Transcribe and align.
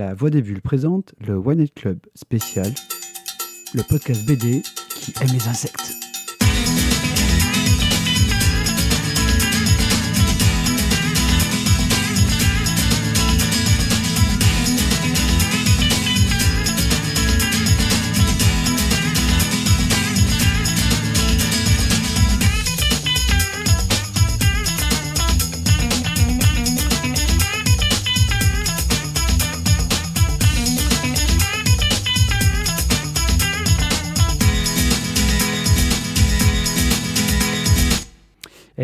La 0.00 0.14
Voix 0.14 0.30
des 0.30 0.40
Bulles 0.40 0.62
présente 0.62 1.14
le 1.20 1.34
One 1.34 1.58
Night 1.58 1.74
Club 1.74 1.98
spécial, 2.14 2.72
le 3.74 3.82
podcast 3.82 4.24
BD 4.24 4.62
qui 4.88 5.12
aime 5.20 5.28
les 5.30 5.46
insectes. 5.46 5.99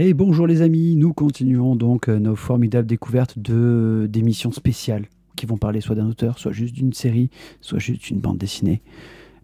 Et 0.07 0.15
bonjour 0.15 0.47
les 0.47 0.63
amis, 0.63 0.95
nous 0.95 1.13
continuons 1.13 1.75
donc 1.75 2.09
euh, 2.09 2.21
nos 2.21 2.37
formidables 2.37 2.87
découvertes 2.87 3.41
de 3.41 4.07
d'émissions 4.09 4.53
spéciales 4.53 5.07
qui 5.35 5.47
vont 5.47 5.57
parler 5.57 5.81
soit 5.81 5.97
d'un 5.97 6.07
auteur, 6.07 6.39
soit 6.39 6.53
juste 6.53 6.77
d'une 6.77 6.93
série, 6.93 7.29
soit 7.61 7.81
juste 7.81 8.03
d'une 8.03 8.21
bande 8.21 8.39
dessinée. 8.39 8.83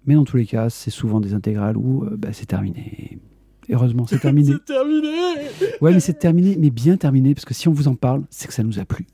Mais 0.07 0.15
dans 0.15 0.23
tous 0.23 0.37
les 0.37 0.47
cas, 0.47 0.71
c'est 0.71 0.93
souvent 0.93 1.19
des 1.19 1.35
intégrales 1.35 1.77
où 1.77 2.05
euh, 2.05 2.17
bah, 2.17 2.29
c'est 2.31 2.47
terminé. 2.47 3.19
Heureusement, 3.71 4.07
c'est 4.07 4.21
terminé. 4.21 4.53
c'est 4.53 4.65
terminé 4.65 5.09
Ouais, 5.81 5.93
mais 5.93 5.99
c'est 5.99 6.21
terminé, 6.21 6.57
mais 6.57 6.71
bien 6.71 6.97
terminé, 6.97 7.35
parce 7.35 7.45
que 7.45 7.55
si 7.55 7.67
on 7.67 7.73
vous 7.73 7.89
en 7.89 7.97
parle, 7.97 8.23
c'est 8.31 8.47
que 8.47 8.55
ça 8.55 8.63
nous 8.63 8.79
a 8.79 8.85
plu. 8.85 9.09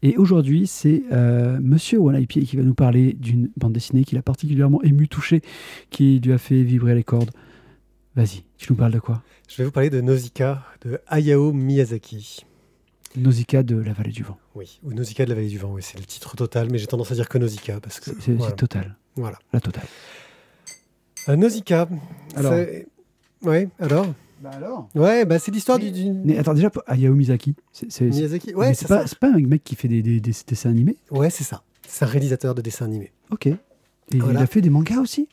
Et 0.00 0.16
aujourd'hui, 0.16 0.66
c'est 0.66 1.02
euh, 1.12 1.58
Monsieur 1.60 1.98
One 1.98 2.26
qui 2.26 2.56
va 2.56 2.62
nous 2.62 2.72
parler 2.72 3.12
d'une 3.12 3.50
bande 3.58 3.74
dessinée 3.74 4.04
qui 4.04 4.14
l'a 4.14 4.22
particulièrement 4.22 4.80
ému, 4.82 5.06
touché, 5.08 5.42
qui 5.90 6.18
lui 6.20 6.32
a 6.32 6.38
fait 6.38 6.62
vibrer 6.62 6.94
les 6.94 7.04
cordes. 7.04 7.30
Vas-y, 8.16 8.44
tu 8.66 8.72
nous 8.72 8.78
parles 8.78 8.92
de 8.92 8.98
quoi? 8.98 9.22
Je 9.48 9.56
vais 9.58 9.64
vous 9.64 9.70
parler 9.72 9.90
de 9.90 10.00
Nausicaa 10.00 10.62
de 10.82 10.98
Hayao 11.06 11.52
Miyazaki. 11.52 12.46
Nausicaa 13.16 13.62
de 13.62 13.76
la 13.76 13.92
vallée 13.92 14.10
du 14.10 14.22
vent. 14.22 14.38
Oui, 14.54 14.80
ou 14.82 14.92
Nausicaa 14.94 15.24
de 15.24 15.28
la 15.30 15.34
vallée 15.36 15.48
du 15.48 15.58
vent, 15.58 15.70
oui, 15.72 15.82
c'est 15.82 15.98
le 15.98 16.04
titre 16.04 16.34
total, 16.34 16.68
mais 16.70 16.78
j'ai 16.78 16.86
tendance 16.86 17.12
à 17.12 17.14
dire 17.14 17.28
que 17.28 17.36
Nausicaa 17.38 17.78
parce 17.80 18.00
que 18.00 18.10
C'est 18.20 18.32
voilà. 18.32 18.52
total, 18.54 18.96
Voilà. 19.16 19.38
la 19.52 19.60
totale. 19.60 19.84
Euh, 21.28 21.36
Nausicaa. 21.36 21.88
Alors 22.36 22.54
Ouais, 23.42 23.68
alors? 23.78 24.06
Bah 24.40 24.50
alors? 24.54 24.88
Ouais, 24.94 25.24
bah 25.26 25.38
c'est 25.38 25.50
l'histoire 25.52 25.78
du, 25.78 25.90
du- 25.92 26.10
Mais 26.10 26.38
attends, 26.38 26.54
déjà, 26.54 26.70
Hayao 26.86 27.14
Miyazaki, 27.14 27.54
c'est 27.72 28.00
Miyazaki. 28.00 28.54
Ouais, 28.54 28.72
c'est 28.74 28.88
pas, 28.88 29.02
ça. 29.02 29.06
c'est 29.08 29.18
pas 29.18 29.28
un 29.28 29.38
mec 29.40 29.62
qui 29.62 29.74
fait 29.76 29.88
des, 29.88 30.02
des- 30.02 30.20
des 30.20 30.32
dessins 30.46 30.70
animés? 30.70 30.96
Ouais, 31.10 31.28
c'est 31.30 31.44
ça. 31.44 31.62
C'est 31.86 32.04
un 32.04 32.08
réalisateur 32.08 32.54
de 32.54 32.62
dessins 32.62 32.86
animés. 32.86 33.12
Ok. 33.30 33.46
Et 33.46 33.58
Voilà. 34.14 34.40
il 34.40 34.42
a 34.42 34.46
fait 34.46 34.60
des 34.62 34.70
mangas 34.70 35.00
aussi? 35.00 35.28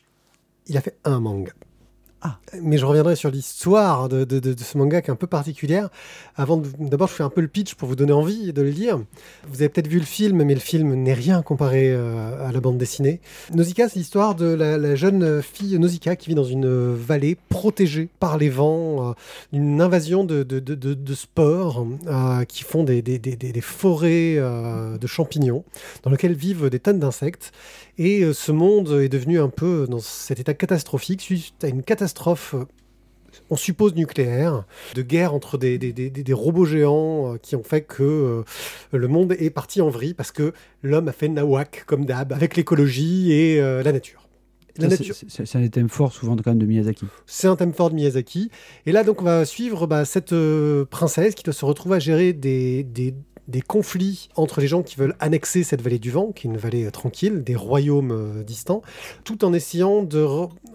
Il 0.68 0.76
a 0.76 0.80
fait 0.82 0.96
un 1.04 1.18
manga. 1.20 1.52
Ah. 2.24 2.38
Mais 2.62 2.78
je 2.78 2.86
reviendrai 2.86 3.16
sur 3.16 3.30
l'histoire 3.30 4.08
de, 4.08 4.26
ce 4.56 4.78
manga 4.78 5.02
qui 5.02 5.08
est 5.08 5.12
un 5.12 5.16
peu 5.16 5.26
particulière. 5.26 5.88
Avant, 6.36 6.62
d'abord, 6.78 7.08
je 7.08 7.14
fais 7.14 7.22
un 7.24 7.30
peu 7.30 7.40
le 7.40 7.48
pitch 7.48 7.74
pour 7.74 7.88
vous 7.88 7.96
donner 7.96 8.12
envie 8.12 8.52
de 8.52 8.62
le 8.62 8.70
lire. 8.70 9.00
Vous 9.48 9.56
avez 9.56 9.68
peut-être 9.68 9.88
vu 9.88 9.98
le 9.98 10.04
film, 10.04 10.42
mais 10.42 10.54
le 10.54 10.60
film 10.60 10.94
n'est 10.94 11.14
rien 11.14 11.42
comparé 11.42 11.90
euh, 11.90 12.48
à 12.48 12.52
la 12.52 12.60
bande 12.60 12.78
dessinée. 12.78 13.20
Nausicaa, 13.52 13.88
c'est 13.88 13.98
l'histoire 13.98 14.34
de 14.36 14.46
la, 14.46 14.94
jeune 14.94 15.42
fille 15.42 15.78
Nausicaa 15.78 16.14
qui 16.14 16.28
vit 16.28 16.34
dans 16.34 16.44
une 16.44 16.94
vallée 16.94 17.36
protégée 17.48 18.08
par 18.20 18.38
les 18.38 18.50
vents, 18.50 19.10
euh, 19.10 19.12
une 19.52 19.80
invasion 19.80 20.24
de, 20.24 21.14
spores 21.14 21.86
euh, 22.06 22.44
qui 22.44 22.62
font 22.62 22.84
des 22.84 23.60
forêts 23.60 24.36
euh, 24.36 24.98
de 24.98 25.06
champignons 25.06 25.64
dans 26.02 26.10
lesquelles 26.10 26.34
vivent 26.34 26.70
des 26.70 26.78
tonnes 26.78 26.98
d'insectes. 26.98 27.52
Et 27.98 28.22
euh, 28.22 28.32
ce 28.32 28.52
monde 28.52 28.90
est 29.02 29.08
devenu 29.08 29.38
un 29.40 29.48
peu 29.48 29.86
dans 29.88 30.00
cet 30.00 30.40
état 30.40 30.54
catastrophique 30.54 31.20
suite 31.20 31.62
à 31.62 31.68
une 31.68 31.82
catastrophe, 31.82 32.54
euh, 32.54 32.64
on 33.50 33.56
suppose 33.56 33.94
nucléaire, 33.94 34.64
de 34.94 35.02
guerre 35.02 35.34
entre 35.34 35.58
des, 35.58 35.78
des- 35.78 35.92
des- 35.92 36.10
des- 36.10 36.32
robots 36.32 36.64
géants 36.64 37.34
euh, 37.34 37.36
qui 37.38 37.54
ont 37.56 37.62
fait 37.62 37.82
que 37.82 38.44
le 38.92 39.08
monde 39.08 39.32
est 39.38 39.50
parti 39.50 39.80
en 39.82 39.90
vrille 39.90 40.14
parce 40.14 40.32
que 40.32 40.52
l'homme 40.82 41.08
a 41.08 41.12
fait 41.12 41.28
nawak 41.28 41.84
comme 41.86 42.04
d'hab 42.06 42.32
avec 42.32 42.56
l'écologie 42.56 43.32
et 43.32 43.60
la 43.60 43.92
nature. 43.92 44.20
La 44.78 44.84
Ça, 44.88 44.96
nature. 44.96 45.14
c'est- 45.28 45.56
un 45.56 45.60
des 45.60 45.68
thèmes 45.68 45.90
forts 45.90 46.14
souvent 46.14 46.34
quand 46.34 46.46
même 46.46 46.58
de 46.58 46.64
Miyazaki. 46.64 47.04
C'est 47.26 47.46
un 47.46 47.56
thème 47.56 47.74
fort 47.74 47.90
de 47.90 47.94
Miyazaki. 47.94 48.50
Et 48.86 48.92
là, 48.92 49.04
donc, 49.04 49.20
on 49.20 49.24
va 49.26 49.44
suivre 49.44 49.86
bah, 49.86 50.06
cette 50.06 50.34
princesse 50.88 51.34
qui 51.34 51.42
doit 51.42 51.52
se 51.52 51.66
retrouver 51.66 51.96
à 51.96 51.98
gérer 51.98 52.32
des, 52.32 52.82
des- 53.48 53.62
conflits 53.62 54.28
entre 54.36 54.60
les 54.60 54.66
gens 54.66 54.82
qui 54.82 54.96
veulent 54.96 55.16
annexer 55.20 55.62
cette 55.62 55.82
vallée 55.82 55.98
du 55.98 56.10
vent, 56.10 56.32
qui 56.32 56.46
est 56.46 56.50
une 56.50 56.56
vallée 56.56 56.84
euh, 56.84 56.90
tranquille, 56.90 57.42
des 57.42 57.54
royaumes 57.54 58.12
euh, 58.12 58.42
distants, 58.42 58.82
tout 59.24 59.44
en 59.44 59.52
essayant 59.52 60.02
de 60.02 60.26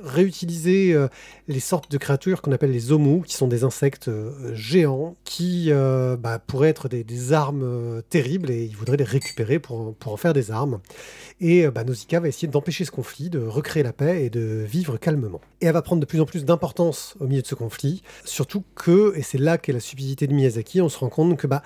réutiliser 0.03 0.94
euh, 0.94 1.07
les 1.47 1.59
sortes 1.59 1.91
de 1.91 1.97
créatures 1.97 2.41
qu'on 2.41 2.51
appelle 2.51 2.72
les 2.72 2.91
omus, 2.91 3.23
qui 3.25 3.35
sont 3.35 3.47
des 3.47 3.63
insectes 3.63 4.09
géants, 4.53 5.16
qui 5.23 5.72
bah, 5.72 6.39
pourraient 6.45 6.69
être 6.69 6.88
des, 6.88 7.33
armes 7.33 8.01
terribles, 8.09 8.51
et 8.51 8.66
ils 8.66 8.75
voudraient 8.75 8.97
les 8.97 9.03
récupérer 9.03 9.59
pour, 9.59 9.95
pour 9.95 10.13
en 10.13 10.17
faire 10.17 10.33
des 10.33 10.51
armes. 10.51 10.79
Et 11.39 11.67
bah, 11.69 11.83
Nausicaa 11.83 12.19
va 12.19 12.27
essayer 12.27 12.47
d'empêcher 12.47 12.85
ce 12.85 12.91
conflit, 12.91 13.29
de 13.29 13.39
recréer 13.39 13.83
la 13.83 13.94
paix 13.94 14.25
et 14.25 14.29
de 14.29 14.66
vivre 14.67 14.97
calmement. 14.97 15.41
Et 15.61 15.67
elle 15.67 15.73
va 15.73 15.81
prendre 15.81 16.00
de 16.00 16.06
plus 16.06 16.22
en 16.22 16.25
plus 16.25 16.45
d'importance 16.45 17.16
au 17.19 17.27
milieu 17.27 17.41
de 17.41 17.47
ce 17.47 17.56
conflit, 17.56 18.03
surtout 18.25 18.63
que, 18.75 19.13
et 19.16 19.22
c'est 19.22 19.38
là 19.38 19.57
qu'est 19.57 19.73
la 19.73 19.79
stupidité 19.79 20.27
de 20.27 20.33
Miyazaki, 20.33 20.81
on 20.81 20.89
se 20.89 21.00
rend 21.00 21.09
compte 21.09 21.38
que 21.38 21.47
bah, 21.47 21.63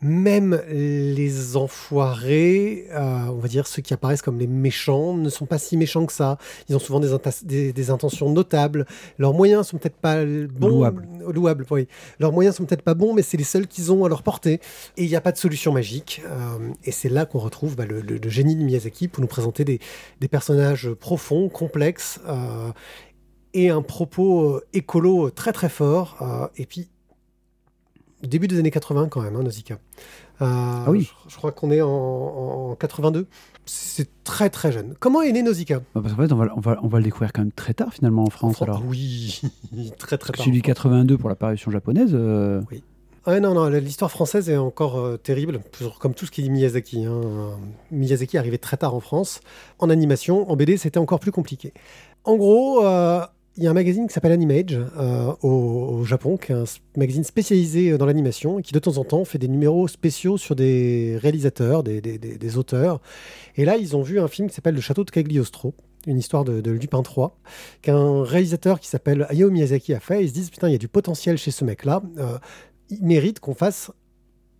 même 0.00 0.60
les 0.70 1.56
enfoirés, 1.56 2.86
euh, 2.92 3.26
on 3.30 3.38
va 3.38 3.48
dire 3.48 3.66
ceux 3.66 3.82
qui 3.82 3.92
apparaissent 3.94 4.22
comme 4.22 4.38
les 4.38 4.46
méchants, 4.46 5.14
ne 5.14 5.28
sont 5.28 5.46
pas 5.46 5.58
si 5.58 5.76
méchants 5.76 6.06
que 6.06 6.12
ça. 6.12 6.38
Ils 6.68 6.76
ont 6.76 6.78
souvent 6.78 7.00
des, 7.00 7.12
intas- 7.12 7.44
des- 7.44 7.72
des 7.72 7.90
intentions 7.90 8.30
notables. 8.30 8.86
Leurs 9.18 9.34
moyens 9.34 9.66
sont 9.66 9.78
peut-être 9.78 9.96
pas 9.96 10.24
bons. 10.24 10.68
Louables. 10.68 11.08
Louables, 11.34 11.66
oui. 11.70 11.88
Leurs 12.20 12.32
moyens 12.32 12.56
sont 12.56 12.64
peut-être 12.64 12.82
pas 12.82 12.94
bons, 12.94 13.12
mais 13.14 13.22
c'est 13.22 13.36
les 13.36 13.44
seuls 13.44 13.66
qu'ils 13.66 13.90
ont 13.92 14.04
à 14.04 14.08
leur 14.08 14.22
portée. 14.22 14.60
Et 14.96 15.04
il 15.04 15.08
n'y 15.08 15.16
a 15.16 15.20
pas 15.20 15.32
de 15.32 15.38
solution 15.38 15.72
magique. 15.72 16.22
Euh, 16.26 16.70
et 16.84 16.92
c'est 16.92 17.08
là 17.08 17.26
qu'on 17.26 17.38
retrouve 17.40 17.74
bah, 17.74 17.84
le, 17.86 18.00
le- 18.00 18.18
le 18.18 18.28
génie 18.30 18.54
de 18.54 18.62
Miyazaki 18.62 19.08
pour 19.08 19.20
nous 19.20 19.26
présenter 19.28 19.64
des, 19.64 19.80
des 20.20 20.28
personnages 20.28 20.90
profonds, 20.92 21.48
complexes, 21.48 22.20
euh, 22.28 22.70
et 23.54 23.70
un 23.70 23.82
propos 23.82 24.60
écolo 24.74 25.30
très 25.30 25.52
très 25.52 25.68
fort. 25.70 26.50
et 26.56 26.66
puis, 26.66 26.88
début 28.22 28.48
des 28.48 28.58
années 28.58 28.70
80 28.70 29.08
quand 29.08 29.20
même, 29.22 29.36
hein, 29.36 29.42
Nausicaa. 29.42 29.78
ah 30.40 30.84
oui. 30.88 31.08
Je, 31.26 31.30
je 31.32 31.36
crois 31.36 31.52
qu'on 31.52 31.70
est 31.70 31.80
en, 31.82 31.88
en 31.88 32.74
82. 32.74 33.26
C'est 33.66 34.08
très 34.24 34.48
très 34.50 34.72
jeune. 34.72 34.94
Comment 34.98 35.22
est 35.22 35.32
né 35.32 35.42
Nausicaa? 35.42 35.80
Bah, 35.94 36.00
Parce 36.02 36.14
qu'en 36.14 36.22
fait, 36.22 36.32
on 36.32 36.36
va, 36.36 36.48
on, 36.56 36.60
va, 36.60 36.78
on 36.82 36.88
va 36.88 36.98
le 36.98 37.04
découvrir 37.04 37.32
quand 37.32 37.42
même 37.42 37.52
très 37.52 37.74
tard 37.74 37.92
finalement 37.92 38.22
en 38.24 38.30
France. 38.30 38.56
Fran- 38.56 38.64
alors. 38.64 38.82
Oui, 38.86 39.40
très 39.98 40.16
très 40.18 40.32
tard. 40.32 40.44
celui 40.44 40.56
du 40.56 40.62
82 40.62 41.18
pour 41.18 41.28
la 41.28 41.36
parution 41.36 41.70
japonaise, 41.70 42.10
euh, 42.14 42.60
Ouais, 43.26 43.40
non, 43.40 43.52
non, 43.52 43.68
l'histoire 43.68 44.10
française 44.10 44.48
est 44.48 44.56
encore 44.56 44.98
euh, 44.98 45.18
terrible, 45.18 45.60
comme 46.00 46.14
tout 46.14 46.24
ce 46.24 46.30
qui 46.30 46.46
est 46.46 46.48
Miyazaki. 46.48 47.04
hein. 47.04 47.10
Euh, 47.12 47.50
Miyazaki 47.90 48.38
arrivé 48.38 48.56
très 48.56 48.78
tard 48.78 48.94
en 48.94 49.00
France. 49.00 49.40
En 49.80 49.90
animation, 49.90 50.50
en 50.50 50.56
BD, 50.56 50.78
c'était 50.78 50.98
encore 50.98 51.20
plus 51.20 51.32
compliqué. 51.32 51.74
En 52.24 52.36
gros, 52.36 52.86
euh, 52.86 53.20
il 53.58 53.64
y 53.64 53.66
a 53.66 53.70
un 53.70 53.74
magazine 53.74 54.06
qui 54.06 54.14
s'appelle 54.14 54.30
Animage 54.30 54.78
euh, 54.98 55.34
au, 55.42 56.04
Japon, 56.04 56.36
qui 56.36 56.52
est 56.52 56.54
un 56.54 56.64
magazine 56.96 57.24
spécialisé 57.24 57.90
euh, 57.90 57.98
dans 57.98 58.06
l'animation 58.06 58.60
et 58.60 58.62
qui 58.62 58.72
de 58.72 58.78
temps 58.78 58.98
en 58.98 59.04
temps 59.04 59.24
fait 59.24 59.38
des 59.38 59.48
numéros 59.48 59.88
spéciaux 59.88 60.38
sur 60.38 60.54
des 60.54 61.18
réalisateurs, 61.20 61.82
des, 61.82 62.56
auteurs. 62.56 63.00
Et 63.56 63.64
là, 63.64 63.76
ils 63.76 63.96
ont 63.96 64.02
vu 64.02 64.20
un 64.20 64.28
film 64.28 64.48
qui 64.48 64.54
s'appelle 64.54 64.76
Le 64.76 64.80
Château 64.80 65.02
de 65.02 65.10
Cagliostro, 65.10 65.74
une 66.06 66.18
histoire 66.18 66.44
de, 66.44 66.60
de 66.60 66.70
Lupin 66.70 67.02
III, 67.02 67.26
qu'un 67.82 68.22
réalisateur 68.22 68.78
qui 68.78 68.86
s'appelle 68.86 69.26
Hayao 69.28 69.50
Miyazaki 69.50 69.92
a 69.92 70.00
fait. 70.00 70.22
Ils 70.22 70.28
se 70.28 70.34
disent, 70.34 70.50
putain, 70.50 70.68
il 70.68 70.72
y 70.72 70.76
a 70.76 70.78
du 70.78 70.88
potentiel 70.88 71.36
chez 71.36 71.50
ce 71.50 71.64
mec-là. 71.64 72.00
Euh, 72.18 72.38
il 72.90 73.04
mérite 73.04 73.40
qu'on 73.40 73.54
fasse 73.54 73.90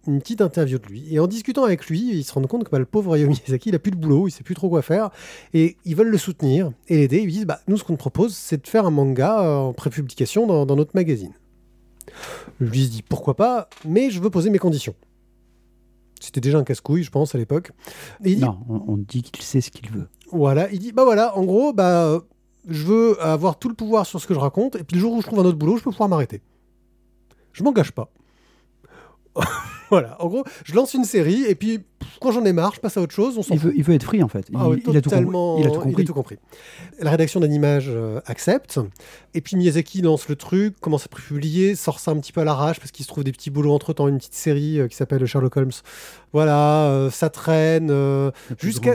une 0.08 0.20
petite 0.20 0.40
interview 0.40 0.78
de 0.78 0.86
lui. 0.86 1.06
Et 1.14 1.20
en 1.20 1.26
discutant 1.26 1.64
avec 1.64 1.86
lui, 1.86 2.00
ils 2.00 2.24
se 2.24 2.32
rendent 2.32 2.46
compte 2.46 2.64
que 2.64 2.70
bah, 2.70 2.78
le 2.78 2.84
pauvre 2.84 3.14
Hayao 3.14 3.28
Miyazaki, 3.28 3.68
il 3.68 3.74
a 3.74 3.78
plus 3.78 3.90
de 3.90 3.96
boulot, 3.96 4.26
il 4.28 4.30
sait 4.30 4.42
plus 4.42 4.54
trop 4.54 4.68
quoi 4.68 4.82
faire. 4.82 5.10
Et 5.54 5.76
ils 5.84 5.94
veulent 5.94 6.08
le 6.08 6.18
soutenir 6.18 6.72
et 6.88 6.96
l'aider. 6.96 7.18
Ils 7.18 7.24
lui 7.24 7.32
disent, 7.32 7.46
bah, 7.46 7.60
nous, 7.68 7.76
ce 7.76 7.84
qu'on 7.84 7.94
te 7.94 7.98
propose, 7.98 8.34
c'est 8.34 8.62
de 8.62 8.68
faire 8.68 8.86
un 8.86 8.90
manga 8.90 9.40
euh, 9.40 9.56
en 9.56 9.72
prépublication 9.72 10.46
dans, 10.46 10.66
dans 10.66 10.76
notre 10.76 10.92
magazine. 10.94 11.32
Lui 12.58 12.86
se 12.86 12.90
dit, 12.90 13.02
pourquoi 13.02 13.36
pas, 13.36 13.68
mais 13.84 14.10
je 14.10 14.20
veux 14.20 14.30
poser 14.30 14.50
mes 14.50 14.58
conditions. 14.58 14.94
C'était 16.20 16.40
déjà 16.40 16.58
un 16.58 16.64
casse-couille, 16.64 17.04
je 17.04 17.10
pense, 17.10 17.34
à 17.34 17.38
l'époque. 17.38 17.70
Et 18.24 18.30
il 18.30 18.36
dit, 18.36 18.42
non, 18.42 18.58
on, 18.68 18.82
on 18.88 18.96
dit 18.96 19.22
qu'il 19.22 19.44
sait 19.44 19.60
ce 19.60 19.70
qu'il 19.70 19.90
veut. 19.90 20.08
voilà, 20.32 20.70
il 20.72 20.78
dit, 20.78 20.92
bah 20.92 21.04
voilà, 21.04 21.36
en 21.36 21.44
gros, 21.44 21.72
bah, 21.72 22.22
je 22.66 22.84
veux 22.84 23.22
avoir 23.22 23.58
tout 23.58 23.68
le 23.68 23.74
pouvoir 23.74 24.06
sur 24.06 24.20
ce 24.20 24.26
que 24.26 24.34
je 24.34 24.38
raconte, 24.38 24.76
et 24.76 24.84
puis 24.84 24.96
le 24.96 25.00
jour 25.00 25.12
où 25.12 25.20
je 25.20 25.26
trouve 25.26 25.40
un 25.40 25.44
autre 25.44 25.58
boulot, 25.58 25.76
je 25.76 25.82
peux 25.82 25.90
pouvoir 25.90 26.08
m'arrêter. 26.08 26.42
Je 27.52 27.62
m'engage 27.62 27.92
pas. 27.92 28.10
voilà, 29.90 30.16
en 30.22 30.28
gros, 30.28 30.44
je 30.64 30.74
lance 30.74 30.94
une 30.94 31.04
série, 31.04 31.44
et 31.44 31.54
puis 31.54 31.80
quand 32.20 32.32
j'en 32.32 32.44
ai 32.44 32.52
marre, 32.52 32.74
je 32.74 32.80
passe 32.80 32.96
à 32.96 33.00
autre 33.00 33.14
chose. 33.14 33.38
On 33.38 33.42
il, 33.54 33.58
veut, 33.58 33.72
il 33.76 33.82
veut 33.82 33.94
être 33.94 34.02
free 34.02 34.22
en 34.22 34.28
fait. 34.28 34.46
Il, 34.50 34.56
Ah 34.58 34.68
ouais, 34.68 34.78
il 34.86 34.96
a 34.96 35.00
tout 35.00 35.10
compris. 35.10 35.26
Il 35.60 35.66
a 35.66 36.04
tout 36.04 36.14
compris. 36.14 36.36
La 37.00 37.10
rédaction 37.10 37.40
d'Animage 37.40 37.86
euh, 37.88 38.20
accepte. 38.26 38.80
Et 39.34 39.40
puis 39.40 39.56
Miyazaki 39.56 40.02
lance 40.02 40.28
le 40.28 40.36
truc, 40.36 40.78
commence 40.80 41.04
à 41.04 41.08
publier, 41.08 41.74
sort 41.74 42.00
ça 42.00 42.10
un 42.10 42.16
petit 42.18 42.32
peu 42.32 42.40
à 42.40 42.44
l'arrache 42.44 42.78
parce 42.80 42.90
qu'il 42.90 43.04
se 43.04 43.08
trouve 43.08 43.24
des 43.24 43.32
petits 43.32 43.50
boulots 43.50 43.72
entre 43.72 43.92
temps, 43.92 44.08
une 44.08 44.18
petite 44.18 44.34
série 44.34 44.80
euh, 44.80 44.88
qui 44.88 44.96
s'appelle 44.96 45.24
Sherlock 45.26 45.56
Holmes. 45.56 45.70
Voilà, 46.32 46.86
euh, 46.86 47.10
ça 47.10 47.30
traîne. 47.30 47.90
jusqu'à- 48.58 48.94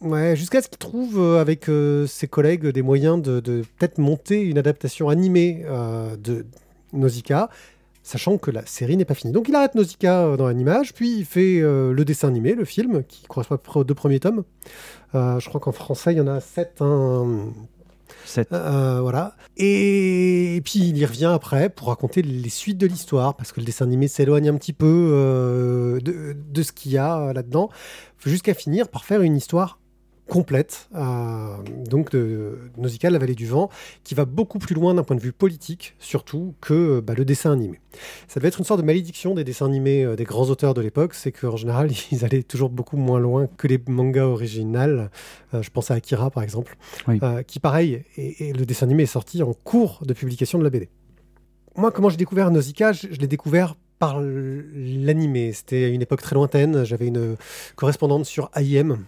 ouais, 0.00 0.36
ce 0.62 0.68
qu'il 0.68 0.78
trouve 0.78 1.20
avec 1.36 1.68
ses 2.06 2.28
collègues 2.28 2.68
des 2.68 2.82
moyens 2.82 3.20
de, 3.20 3.40
de 3.40 3.62
peut-être 3.78 3.98
monter 3.98 4.42
une 4.42 4.58
adaptation 4.58 5.08
animée 5.08 5.64
de 6.18 6.46
Nausicaa. 6.92 7.50
Sachant 8.06 8.36
que 8.36 8.50
la 8.50 8.66
série 8.66 8.98
n'est 8.98 9.06
pas 9.06 9.14
finie. 9.14 9.32
Donc 9.32 9.48
il 9.48 9.54
arrête 9.54 9.74
Nausicaa 9.74 10.26
euh, 10.26 10.36
dans 10.36 10.46
l'animage, 10.46 10.92
puis 10.92 11.16
il 11.16 11.24
fait 11.24 11.60
euh, 11.60 11.90
le 11.94 12.04
dessin 12.04 12.28
animé, 12.28 12.54
le 12.54 12.66
film, 12.66 13.02
qui 13.02 13.26
correspond 13.26 13.54
à 13.54 13.58
peu 13.58 13.64
près 13.64 13.80
aux 13.80 13.84
deux 13.84 13.94
premiers 13.94 14.20
tomes. 14.20 14.44
Euh, 15.14 15.40
je 15.40 15.48
crois 15.48 15.58
qu'en 15.58 15.72
français, 15.72 16.12
il 16.12 16.18
y 16.18 16.20
en 16.20 16.26
a 16.26 16.38
sept. 16.40 16.76
hein. 16.80 17.48
7. 18.26 18.52
Euh, 18.52 19.00
voilà. 19.00 19.34
Et, 19.56 20.60
puis 20.64 20.80
il 20.80 20.98
y 20.98 21.04
revient 21.06 21.30
après 21.34 21.70
pour 21.70 21.88
raconter 21.88 22.20
les 22.20 22.48
suites 22.50 22.78
de 22.78 22.86
l'histoire, 22.86 23.36
parce 23.36 23.52
que 23.52 23.60
le 23.60 23.66
dessin 23.66 23.86
animé 23.86 24.06
s'éloigne 24.06 24.50
un 24.50 24.56
petit 24.56 24.74
peu 24.74 25.98
de, 26.02 26.36
de 26.36 26.62
ce 26.62 26.72
qu'il 26.72 26.92
y 26.92 26.98
a 26.98 27.32
là-dedans, 27.32 27.70
jusqu'à 28.24 28.52
finir 28.54 28.88
par 28.88 29.04
faire 29.04 29.22
une 29.22 29.36
histoire 29.36 29.78
complète, 30.28 30.88
euh, 30.94 31.56
donc 31.88 32.10
de 32.10 32.58
Nausicaa, 32.78 33.10
la 33.10 33.18
vallée 33.18 33.34
du 33.34 33.46
vent, 33.46 33.68
qui 34.04 34.14
va 34.14 34.24
beaucoup 34.24 34.58
plus 34.58 34.74
loin 34.74 34.94
d'un 34.94 35.02
point 35.02 35.16
de 35.16 35.20
vue 35.20 35.32
politique, 35.32 35.94
surtout, 35.98 36.54
que 36.60 37.00
bah, 37.00 37.14
le 37.16 37.24
dessin 37.24 37.52
animé. 37.52 37.80
Ça 38.26 38.40
devait 38.40 38.48
être 38.48 38.58
une 38.58 38.64
sorte 38.64 38.80
de 38.80 38.86
malédiction 38.86 39.34
des 39.34 39.44
dessins 39.44 39.66
animés 39.66 40.04
euh, 40.04 40.16
des 40.16 40.24
grands 40.24 40.48
auteurs 40.48 40.72
de 40.74 40.80
l'époque, 40.80 41.14
c'est 41.14 41.32
qu'en 41.32 41.56
général, 41.56 41.90
ils 42.12 42.24
allaient 42.24 42.42
toujours 42.42 42.70
beaucoup 42.70 42.96
moins 42.96 43.20
loin 43.20 43.46
que 43.58 43.66
les 43.68 43.78
mangas 43.88 44.24
originales. 44.26 45.10
Euh, 45.52 45.62
je 45.62 45.70
pense 45.70 45.90
à 45.90 45.94
Akira, 45.94 46.30
par 46.30 46.42
exemple, 46.42 46.76
Oui. 47.06 47.20
qui, 47.46 47.60
pareil, 47.60 48.02
et, 48.16 48.48
et 48.48 48.52
le 48.52 48.64
dessin 48.66 48.86
animé 48.86 49.02
est 49.02 49.06
sorti 49.06 49.42
en 49.42 49.52
cours 49.52 50.00
de 50.06 50.14
publication 50.14 50.58
de 50.58 50.64
la 50.64 50.70
BD. 50.70 50.88
Moi, 51.76 51.90
comment 51.92 52.08
j'ai 52.08 52.16
découvert 52.16 52.50
Nausicaa 52.50 52.92
Je, 52.92 53.08
je 53.10 53.18
l'ai 53.20 53.26
découvert 53.26 53.74
par 53.98 54.20
l'animé. 54.20 55.52
C'était 55.52 55.84
à 55.84 55.88
une 55.88 56.02
époque 56.02 56.22
très 56.22 56.34
lointaine. 56.34 56.84
J'avais 56.84 57.06
une 57.08 57.36
correspondante 57.76 58.24
sur 58.24 58.50
AIM. 58.54 58.98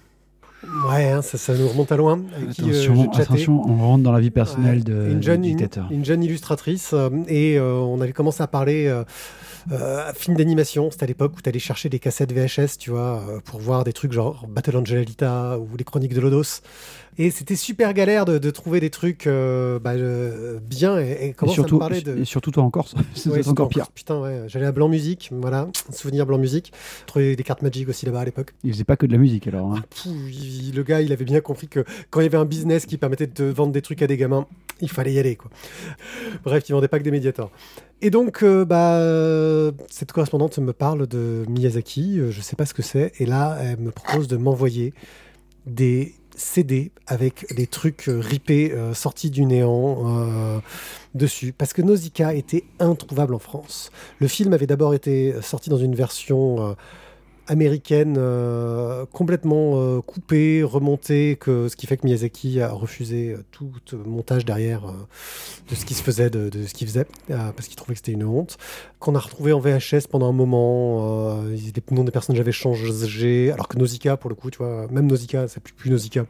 Ouais, 0.88 1.10
hein, 1.10 1.22
ça, 1.22 1.38
ça 1.38 1.54
nous 1.54 1.68
remonte 1.68 1.92
à 1.92 1.96
loin. 1.96 2.20
Avec 2.36 2.50
qui, 2.50 2.62
euh, 2.62 2.66
Attention, 2.82 3.10
attention, 3.12 3.62
on 3.68 3.76
rentre 3.76 4.02
dans 4.02 4.12
la 4.12 4.20
vie 4.20 4.30
personnelle 4.30 4.82
de, 4.84 5.10
une 5.10 5.22
jeune, 5.22 5.42
du 5.42 5.50
une, 5.50 5.56
dictateur. 5.56 5.86
une 5.90 6.04
jeune 6.04 6.22
illustratrice 6.24 6.90
euh, 6.92 7.10
et 7.28 7.58
euh, 7.58 7.74
on 7.74 8.00
avait 8.00 8.12
commencé 8.12 8.42
à 8.42 8.46
parler 8.46 8.86
euh, 8.86 9.04
euh, 9.72 10.12
film 10.14 10.36
d'animation. 10.36 10.90
C'était 10.90 11.04
à 11.04 11.06
l'époque 11.06 11.34
où 11.36 11.40
tu 11.42 11.48
allais 11.48 11.58
chercher 11.58 11.88
des 11.88 11.98
cassettes 11.98 12.32
VHS, 12.32 12.78
tu 12.78 12.90
vois, 12.90 13.22
euh, 13.28 13.40
pour 13.44 13.60
voir 13.60 13.84
des 13.84 13.92
trucs 13.92 14.12
genre 14.12 14.46
Battle 14.48 14.76
Angel 14.78 14.98
Alita 14.98 15.58
ou 15.58 15.76
les 15.76 15.84
Chroniques 15.84 16.14
de 16.14 16.20
Lodos. 16.20 16.60
Et 17.18 17.30
c'était 17.30 17.56
super 17.56 17.94
galère 17.94 18.26
de, 18.26 18.36
de 18.36 18.50
trouver 18.50 18.78
des 18.78 18.90
trucs 18.90 19.26
euh, 19.26 19.78
bah, 19.78 19.92
euh, 19.94 20.58
bien 20.60 20.98
et, 21.00 21.12
et 21.12 21.26
Et 21.28 21.32
commence 21.32 21.54
surtout, 21.54 21.78
me 21.80 22.00
de. 22.02 22.18
et 22.20 22.24
surtout 22.26 22.50
toi 22.50 22.68
c'est 23.14 23.30
Ouais, 23.30 23.42
c'est 23.42 23.48
encore 23.48 23.70
pire. 23.70 23.90
Putain, 23.90 24.20
ouais. 24.20 24.42
J'allais 24.48 24.66
à 24.66 24.72
Blanc 24.72 24.88
Musique, 24.90 25.30
voilà, 25.32 25.66
souvenir 25.90 26.26
Blanc 26.26 26.36
Musique. 26.36 26.74
Trouver 27.06 27.34
des 27.34 27.42
cartes 27.42 27.62
Magic 27.62 27.88
aussi 27.88 28.04
là-bas 28.04 28.20
à 28.20 28.24
l'époque. 28.26 28.52
Il 28.64 28.72
faisait 28.72 28.84
pas 28.84 28.96
que 28.98 29.06
de 29.06 29.12
la 29.12 29.18
musique 29.18 29.46
alors. 29.46 29.72
hein. 29.72 29.82
Pouh, 30.02 30.10
le 30.72 30.82
gars, 30.82 31.00
il 31.00 31.12
avait 31.12 31.24
bien 31.24 31.40
compris 31.40 31.68
que 31.68 31.84
quand 32.10 32.20
il 32.20 32.24
y 32.24 32.26
avait 32.26 32.38
un 32.38 32.44
business 32.44 32.86
qui 32.86 32.98
permettait 32.98 33.26
de 33.26 33.44
vendre 33.44 33.72
des 33.72 33.82
trucs 33.82 34.02
à 34.02 34.06
des 34.06 34.16
gamins, 34.16 34.46
il 34.80 34.90
fallait 34.90 35.12
y 35.12 35.18
aller. 35.18 35.38
Bref, 36.44 36.64
il 36.68 36.72
vendait 36.72 36.88
pas 36.88 36.98
que 36.98 37.04
des 37.04 37.10
médiators. 37.10 37.50
Et 38.02 38.10
donc, 38.10 38.42
euh, 38.42 38.64
bah, 38.64 39.00
cette 39.88 40.12
correspondante 40.12 40.58
me 40.58 40.72
parle 40.72 41.06
de 41.06 41.44
Miyazaki, 41.48 42.18
euh, 42.18 42.30
je 42.30 42.40
sais 42.42 42.56
pas 42.56 42.66
ce 42.66 42.74
que 42.74 42.82
c'est, 42.82 43.12
et 43.18 43.26
là, 43.26 43.56
elle 43.62 43.78
me 43.78 43.90
propose 43.90 44.28
de 44.28 44.36
m'envoyer 44.36 44.92
des 45.64 46.14
CD 46.36 46.92
avec 47.06 47.46
des 47.56 47.66
trucs 47.66 48.08
euh, 48.08 48.20
ripés 48.20 48.74
sortis 48.92 49.30
du 49.30 49.46
néant 49.46 50.60
dessus, 51.14 51.54
parce 51.56 51.72
que 51.72 51.80
Nausicaa 51.80 52.34
était 52.34 52.64
introuvable 52.78 53.34
en 53.34 53.38
France. 53.38 53.90
Le 54.18 54.28
film 54.28 54.52
avait 54.52 54.66
d'abord 54.66 54.92
été 54.92 55.34
sorti 55.40 55.70
dans 55.70 55.78
une 55.78 55.94
version 55.94 56.76
américaine 57.48 58.16
euh, 58.18 59.06
complètement 59.12 59.72
euh, 59.76 60.00
coupée, 60.00 60.62
remontée, 60.62 61.36
que, 61.40 61.68
ce 61.68 61.76
qui 61.76 61.86
fait 61.86 61.96
que 61.96 62.06
Miyazaki 62.06 62.60
a 62.60 62.70
refusé 62.70 63.32
euh, 63.32 63.44
tout 63.50 63.70
montage 64.04 64.44
derrière 64.44 64.86
euh, 64.86 64.92
de 65.70 65.74
ce 65.74 65.84
qui 65.84 65.94
se 65.94 66.02
faisait, 66.02 66.30
de, 66.30 66.48
de 66.48 66.66
ce 66.66 66.74
qu'il 66.74 66.86
faisait, 66.86 67.06
parce 67.28 67.68
qu'il 67.68 67.76
trouvait 67.76 67.94
que 67.94 67.98
c'était 67.98 68.12
une 68.12 68.24
honte. 68.24 68.58
Qu'on 68.98 69.14
a 69.14 69.18
retrouvé 69.18 69.52
en 69.52 69.60
VHS 69.60 70.08
pendant 70.10 70.28
un 70.28 70.32
moment, 70.32 71.42
les 71.44 71.72
noms 71.90 72.04
des 72.04 72.10
personnages 72.10 72.40
avaient 72.40 72.52
changé, 72.52 73.50
alors 73.52 73.68
que 73.68 73.78
Nausicaa, 73.78 74.16
pour 74.16 74.30
le 74.30 74.36
coup, 74.36 74.50
tu 74.50 74.58
vois, 74.58 74.86
même 74.90 75.06
Nausicaa, 75.06 75.48
ça 75.48 75.60
plus 75.60 75.74
plus 75.74 75.90
Nausicaa. 75.90 76.26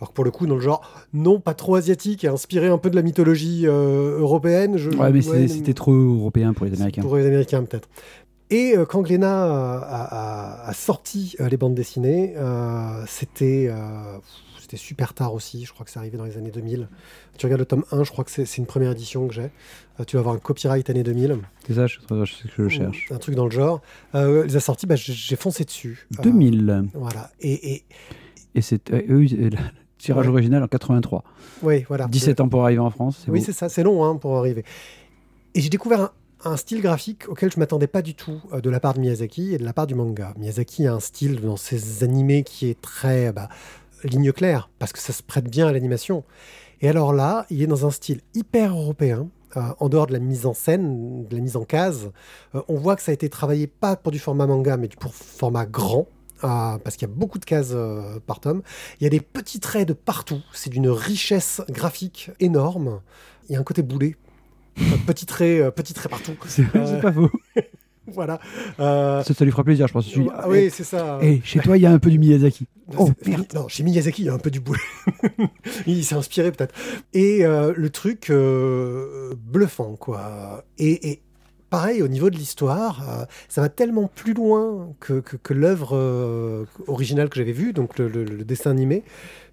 Alors 0.00 0.10
que 0.10 0.14
pour 0.14 0.24
le 0.24 0.30
coup, 0.30 0.46
dans 0.46 0.54
le 0.54 0.62
genre, 0.62 0.80
non, 1.12 1.40
pas 1.40 1.52
trop 1.52 1.74
asiatique, 1.74 2.24
et 2.24 2.28
inspiré 2.28 2.68
un 2.68 2.78
peu 2.78 2.88
de 2.88 2.96
la 2.96 3.02
mythologie 3.02 3.66
euh, 3.66 4.18
européenne. 4.18 4.78
Je, 4.78 4.88
Ouais, 4.88 5.12
mais 5.12 5.26
ouais, 5.28 5.46
c'était 5.46 5.74
trop 5.74 5.92
européen 5.92 6.54
pour 6.54 6.64
les 6.64 6.72
Américains. 6.72 7.02
pour 7.02 7.16
les 7.16 7.26
Américains, 7.26 7.62
peut-être. 7.62 7.88
Et 8.50 8.76
euh, 8.76 8.84
quand 8.84 9.02
Glénat 9.02 9.44
a, 9.44 9.78
a- 10.64 10.68
a 10.68 10.72
sorti 10.72 11.36
euh, 11.40 11.48
les 11.48 11.56
bandes 11.56 11.74
dessinées, 11.74 12.34
euh, 12.36 13.04
c'était 13.06 13.70
c'était 14.60 14.76
super 14.76 15.14
tard 15.14 15.34
aussi. 15.34 15.64
Je 15.64 15.72
crois 15.72 15.84
que 15.84 15.90
c'est 15.90 15.98
arrivé 15.98 16.16
dans 16.16 16.24
les 16.24 16.36
années 16.36 16.50
2000. 16.52 16.88
Tu 17.38 17.46
regardes 17.46 17.60
le 17.60 17.66
tome 17.66 17.84
1, 17.90 18.04
je 18.04 18.10
crois 18.10 18.24
que 18.24 18.30
c'est 18.30 18.56
une 18.56 18.66
première 18.66 18.92
édition 18.92 19.26
que 19.26 19.34
j'ai. 19.34 19.50
Tu 20.06 20.16
vas 20.16 20.20
avoir 20.20 20.34
un 20.34 20.38
copyright 20.38 20.88
année 20.90 21.02
2000, 21.02 21.38
C'est 21.66 21.74
ça, 21.74 21.86
je, 21.86 21.98
je 22.24 22.32
sais 22.34 22.48
que 22.56 22.68
je 22.68 22.68
cherche. 22.68 23.08
un 23.10 23.18
truc 23.18 23.34
dans 23.34 23.46
le 23.46 23.50
genre. 23.50 23.80
Les 24.14 24.56
a 24.56 24.60
sortis, 24.60 24.86
bah, 24.86 24.94
j'ai 24.96 25.36
foncé 25.36 25.64
dessus. 25.64 26.06
Euh, 26.18 26.22
2000. 26.22 26.88
voilà. 26.94 27.30
Et, 27.40 27.72
et 27.74 27.84
Et 28.54 28.62
c'est 28.62 28.92
eux, 28.92 29.26
tirage 29.98 30.26
Ouais. 30.26 30.32
original 30.32 30.62
en 30.62 30.68
83. 30.68 31.24
oui, 31.62 31.84
voilà. 31.88 32.06
17 32.06 32.40
ans 32.40 32.48
pour 32.48 32.62
arriver 32.64 32.80
en 32.80 32.90
France. 32.90 33.24
Oui, 33.28 33.42
c'est 33.42 33.52
ça, 33.52 33.68
c'est 33.68 33.82
long 33.82 34.04
hein, 34.04 34.16
pour 34.16 34.36
arriver. 34.38 34.64
Et 35.54 35.60
j'ai 35.60 35.68
découvert 35.68 36.00
un, 36.00 36.10
un 36.44 36.56
style 36.56 36.80
graphique 36.80 37.28
auquel 37.28 37.52
je 37.52 37.58
m'attendais 37.58 37.86
pas 37.86 38.02
du 38.02 38.14
tout 38.14 38.40
euh, 38.52 38.60
de 38.60 38.70
la 38.70 38.80
part 38.80 38.94
de 38.94 39.00
Miyazaki 39.00 39.54
et 39.54 39.58
de 39.58 39.64
la 39.64 39.72
part 39.72 39.86
du 39.86 39.94
manga. 39.94 40.32
Miyazaki 40.38 40.86
a 40.86 40.94
un 40.94 41.00
style 41.00 41.40
dans 41.40 41.56
ses 41.56 42.02
animés 42.04 42.42
qui 42.44 42.68
est 42.68 42.80
très 42.80 43.32
bah, 43.32 43.48
ligne 44.04 44.32
claire, 44.32 44.70
parce 44.78 44.92
que 44.92 44.98
ça 44.98 45.12
se 45.12 45.22
prête 45.22 45.48
bien 45.48 45.68
à 45.68 45.72
l'animation. 45.72 46.24
Et 46.80 46.88
alors 46.88 47.12
là, 47.12 47.46
il 47.50 47.62
est 47.62 47.66
dans 47.66 47.86
un 47.86 47.90
style 47.90 48.20
hyper 48.34 48.74
européen. 48.74 49.28
euh, 49.56 49.62
en 49.80 49.88
dehors 49.88 50.06
de 50.06 50.12
la 50.12 50.20
mise 50.20 50.46
en 50.46 50.54
scène, 50.54 51.26
de 51.26 51.36
la 51.36 51.42
mise 51.42 51.56
en 51.56 51.64
case, 51.64 52.12
Euh, 52.54 52.62
on 52.68 52.76
voit 52.76 52.96
que 52.96 53.02
ça 53.02 53.10
a 53.10 53.14
été 53.14 53.28
travaillé 53.28 53.66
pas 53.66 53.96
pour 53.96 54.12
du 54.12 54.18
format 54.18 54.46
manga, 54.46 54.76
mais 54.76 54.88
pour 54.88 55.14
format 55.14 55.66
grand, 55.66 56.06
parce 56.40 56.96
qu'il 56.96 57.06
y 57.06 57.10
a 57.10 57.14
beaucoup 57.14 57.38
de 57.38 57.44
cases 57.44 57.74
par 58.26 58.40
tome. 58.40 58.62
Il 58.98 59.04
y 59.04 59.06
a 59.06 59.10
des 59.10 59.20
petits 59.20 59.60
traits 59.60 59.86
de 59.86 59.92
partout. 59.92 60.40
C'est 60.52 60.70
d'une 60.70 60.88
richesse 60.88 61.60
graphique 61.68 62.30
énorme. 62.40 63.00
Il 63.48 63.52
y 63.52 63.56
a 63.56 63.60
un 63.60 63.64
côté 63.64 63.82
boulet. 63.82 64.16
Euh, 64.78 64.82
petit 65.06 65.26
trait, 65.26 65.60
euh, 65.60 65.70
petit 65.70 65.94
trait 65.94 66.08
partout. 66.08 66.32
C'est 66.46 66.64
Euh, 66.76 67.00
pas 67.00 67.12
faux. 67.12 67.30
Voilà. 68.12 68.40
Euh, 68.80 69.22
Ça, 69.22 69.34
ça 69.34 69.44
lui 69.44 69.52
fera 69.52 69.62
plaisir, 69.62 69.86
je 69.86 69.92
pense. 69.92 70.10
Je 70.12 70.22
ah 70.34 70.48
oui, 70.48 70.68
c'est 70.72 70.82
ça. 70.82 71.20
Eh, 71.22 71.40
chez 71.44 71.60
toi, 71.60 71.76
il 71.76 71.82
y 71.82 71.86
a 71.86 71.92
un 71.92 71.98
peu 72.00 72.10
du 72.10 72.18
Miyazaki. 72.18 72.66
Oh, 72.98 73.08
C'est- 73.22 73.28
merde. 73.30 73.46
Non, 73.54 73.68
chez 73.68 73.84
Miyazaki, 73.84 74.22
il 74.22 74.24
y 74.24 74.28
a 74.28 74.34
un 74.34 74.38
peu 74.38 74.50
du 74.50 74.58
boulet. 74.58 74.80
il 75.86 76.04
s'est 76.04 76.16
inspiré 76.16 76.50
peut-être. 76.50 76.74
Et 77.12 77.44
euh, 77.46 77.72
le 77.76 77.88
truc 77.90 78.30
euh, 78.30 79.32
bluffant, 79.36 79.94
quoi. 79.94 80.64
Et, 80.78 81.10
et 81.10 81.22
pareil, 81.68 82.02
au 82.02 82.08
niveau 82.08 82.30
de 82.30 82.36
l'histoire, 82.36 83.08
euh, 83.08 83.24
ça 83.48 83.60
va 83.60 83.68
tellement 83.68 84.08
plus 84.12 84.34
loin 84.34 84.92
que, 84.98 85.20
que, 85.20 85.36
que 85.36 85.54
l'œuvre 85.54 85.90
euh, 85.92 86.64
originale 86.88 87.28
que 87.28 87.36
j'avais 87.36 87.52
vue, 87.52 87.72
donc 87.72 87.96
le, 87.96 88.08
le- 88.08 88.24
le 88.24 88.44
dessin 88.44 88.72
animé, 88.72 89.04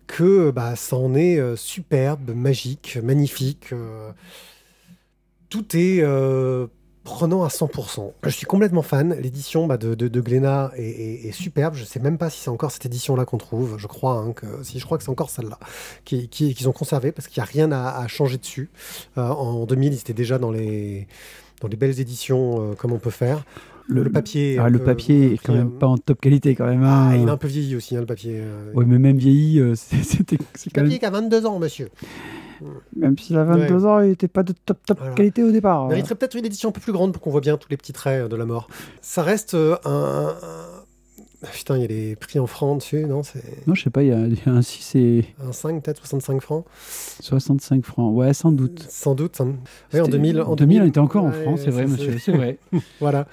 que 0.08 0.50
bah, 0.50 0.76
ça 0.76 0.96
en 0.96 1.14
est 1.14 1.38
euh, 1.38 1.56
superbe, 1.56 2.32
magique, 2.34 2.98
magnifique. 3.04 3.72
Tout 5.50 5.66
est 5.76 6.00
euh, 6.02 6.68
prenant 7.04 7.44
à 7.44 7.48
100%. 7.48 8.12
Je 8.24 8.30
suis 8.30 8.46
complètement 8.46 8.82
fan. 8.82 9.16
L'édition 9.22 9.66
bah, 9.66 9.78
de, 9.78 9.96
de, 9.96 10.08
de 10.10 10.22
Glénat 10.22 10.72
est, 10.76 10.84
est- 10.84 11.28
est 11.28 11.32
superbe. 11.32 11.74
Je 11.76 11.86
sais 11.86 12.00
même 12.02 12.18
pas 12.18 12.30
si 12.30 12.42
c'est 12.42 12.50
encore 12.50 12.72
cette 12.72 12.86
édition-là 12.86 13.24
qu'on 13.26 13.38
trouve. 13.38 13.78
Je 13.78 13.88
crois 13.88 14.14
hein, 14.20 14.34
que 14.34 14.46
si 14.64 14.80
je 14.80 14.86
crois 14.86 14.98
que 14.98 15.04
c'est 15.06 15.10
encore 15.10 15.30
celle-là 15.30 15.58
qui- 16.04 16.28
qui- 16.28 16.54
qu'ils 16.54 16.68
ont 16.68 16.74
conservé 16.74 17.12
parce 17.14 17.28
qu'il 17.28 17.40
n'y 17.42 17.48
a 17.48 17.52
rien 17.52 17.72
à, 17.72 17.98
à 17.98 18.08
changer 18.08 18.38
dessus. 18.38 18.70
Euh, 19.18 19.22
en 19.28 19.66
2000, 19.66 19.94
ils 19.94 20.00
étaient 20.00 20.14
déjà 20.14 20.38
dans 20.38 20.52
les 20.52 21.08
dans 21.62 21.68
les 21.70 21.78
belles 21.78 22.00
éditions 22.00 22.72
euh, 22.72 22.76
comme 22.76 22.92
on 22.92 23.00
peut 23.00 23.10
faire. 23.10 23.44
Le, 23.90 24.12
papier. 24.12 24.58
Ah, 24.60 24.68
le 24.68 24.80
peu- 24.80 24.84
papier 24.84 25.34
est 25.34 25.38
quand 25.38 25.54
même 25.54 25.72
pas 25.72 25.88
en 25.88 25.98
top 25.98 26.20
qualité 26.20 26.56
quand 26.56 26.66
même. 26.68 26.84
Ah, 26.84 27.06
hein. 27.08 27.16
il 27.16 27.26
est 27.26 27.32
un 27.32 27.38
peu 27.38 27.48
vieilli 27.48 27.74
aussi, 27.78 27.96
hein, 27.96 28.02
le 28.02 28.06
papier. 28.06 28.34
euh. 28.36 28.74
Ouais, 28.74 28.84
mais 28.86 29.00
même 29.00 29.18
vieilli, 29.18 29.60
euh, 29.62 29.76
c'était 30.04 30.36
Le 30.36 30.44
quand 30.44 30.82
papier 30.82 30.90
même. 30.90 31.00
qui 31.00 31.06
a 31.06 31.10
22 31.10 31.46
ans, 31.46 31.58
monsieur. 31.58 31.88
Même 32.96 33.18
s'il 33.18 33.38
a 33.38 33.44
22 33.44 33.86
ans, 33.86 34.00
il 34.00 34.12
était 34.12 34.28
pas 34.28 34.44
de 34.44 34.54
top 34.66 34.78
top 34.86 34.98
Voilà. 35.00 35.14
qualité 35.16 35.44
au 35.44 35.52
départ. 35.52 35.84
hein. 35.84 35.88
mériterait 35.90 36.16
peut-être 36.16 36.36
une 36.36 36.46
édition 36.46 36.70
un 36.70 36.72
peu 36.72 36.82
plus 36.82 36.94
grande 36.94 37.14
pour 37.14 37.22
qu'on 37.22 37.32
voit 37.32 37.42
bien 37.42 37.58
tous 37.58 37.70
les 37.70 37.78
petits 37.78 37.94
traits 37.94 38.24
euh, 38.26 38.28
de 38.28 38.36
la 38.36 38.46
mort. 38.46 38.68
Ça 39.02 39.24
reste 39.24 39.54
euh, 39.54 39.76
un, 39.86 40.36
un- 40.42 41.48
Putain, 41.54 41.76
il 41.78 41.82
y 41.82 41.86
a 41.86 41.88
les 41.88 42.16
prix 42.16 42.40
en 42.40 42.48
francs 42.48 42.80
dessus, 42.80 43.06
non 43.06 43.22
Non, 43.68 43.76
je 43.76 43.84
sais 43.84 43.92
pas, 43.92 44.02
il 44.02 44.10
y, 44.10 44.12
a- 44.12 44.26
il 44.26 44.34
y 44.34 44.42
a 44.48 44.52
un 44.52 44.64
6 44.64 44.96
et 44.96 45.26
un 45.48 45.52
5, 45.52 45.84
peut-être 45.84 46.00
65 46.00 46.42
francs 46.42 46.66
65 47.22 47.86
francs. 47.86 48.12
Ouais, 48.16 48.34
sans 48.34 48.52
doute. 48.52 48.84
Sans 48.90 49.14
doute. 49.14 49.40
hein. 49.40 49.54
Ouais, 49.94 50.00
en 50.02 50.06
C'était- 50.06 50.18
2000, 50.18 50.42
en 50.42 50.56
2000, 50.56 50.82
on 50.82 50.86
était 50.88 51.00
encore 51.00 51.26
en 51.26 51.30
ouais, 51.30 51.44
France, 51.44 51.62
c'est 51.64 51.70
vrai, 51.70 51.86
monsieur, 51.86 52.18
c'est 52.18 52.32
vrai. 52.32 52.58
Voilà. 53.00 53.28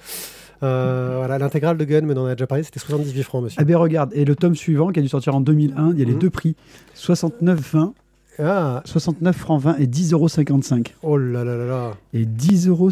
Euh, 0.63 1.15
voilà, 1.17 1.37
l'intégrale 1.39 1.77
de 1.77 1.83
Gun, 1.83 2.01
mais 2.01 2.13
on 2.15 2.21
en 2.21 2.25
a 2.27 2.35
déjà 2.35 2.47
parlé, 2.47 2.63
c'était 2.63 2.79
78 2.79 3.23
francs, 3.23 3.43
monsieur. 3.43 3.57
Ah 3.59 3.65
ben 3.65 3.75
regarde, 3.75 4.11
et 4.13 4.23
le 4.23 4.35
tome 4.35 4.55
suivant 4.55 4.89
qui 4.91 4.99
a 4.99 5.01
dû 5.01 5.09
sortir 5.09 5.35
en 5.35 5.41
2001, 5.41 5.91
il 5.93 5.99
y 5.99 6.01
a 6.01 6.05
les 6.05 6.13
Mhm. 6.13 6.19
deux 6.19 6.29
prix 6.29 6.55
69,20, 6.93 7.93
Ah, 8.39 8.81
69 8.85 9.35
francs 9.35 9.61
20 9.61 9.77
et 9.77 9.87
10,55 9.87 10.13
euros. 10.13 10.83
oh 11.03 11.17
là 11.17 11.43
là 11.43 11.55
là 11.55 11.65
là. 11.65 11.97
Et 12.13 12.25
10,55 12.25 12.67
euros 12.67 12.91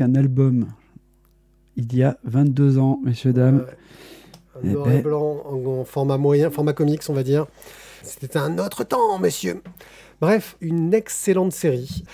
un 0.00 0.14
album. 0.14 0.66
Il 1.76 1.94
y 1.94 2.02
a 2.02 2.18
22 2.24 2.78
ans, 2.78 3.00
messieurs, 3.04 3.32
dames. 3.32 3.66
Eh 4.62 4.68
noir 4.68 4.86
ben. 4.86 4.98
et 4.98 5.02
blanc 5.02 5.42
en, 5.44 5.80
en 5.80 5.84
format 5.84 6.18
moyen, 6.18 6.50
format 6.50 6.72
comics, 6.72 7.02
on 7.08 7.12
va 7.12 7.22
dire. 7.22 7.46
C'était 8.02 8.38
un 8.38 8.58
autre 8.58 8.84
temps, 8.84 9.18
messieurs. 9.18 9.62
Bref, 10.20 10.56
une 10.60 10.94
excellente 10.94 11.52
série 11.52 12.04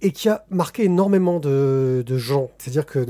et 0.00 0.12
qui 0.12 0.28
a 0.28 0.44
marqué 0.50 0.84
énormément 0.84 1.40
de, 1.40 2.04
de 2.06 2.18
gens. 2.18 2.50
C'est-à-dire 2.58 2.86
que 2.86 3.04